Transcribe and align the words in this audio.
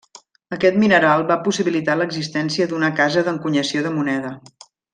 Aquest 0.55 0.77
mineral 0.83 1.25
va 1.31 1.37
possibilitar 1.47 1.97
l'existència 1.99 2.67
d'una 2.73 2.91
casa 3.01 3.25
d'encunyació 3.29 3.85
de 3.89 3.93
moneda. 4.01 4.33